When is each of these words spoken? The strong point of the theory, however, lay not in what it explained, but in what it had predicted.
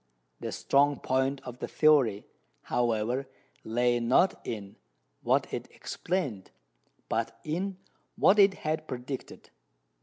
The 0.39 0.51
strong 0.51 0.97
point 0.99 1.41
of 1.43 1.59
the 1.59 1.67
theory, 1.67 2.25
however, 2.63 3.27
lay 3.63 3.99
not 3.99 4.41
in 4.43 4.75
what 5.21 5.53
it 5.53 5.67
explained, 5.69 6.49
but 7.07 7.39
in 7.43 7.77
what 8.15 8.39
it 8.39 8.55
had 8.55 8.87
predicted. 8.87 9.51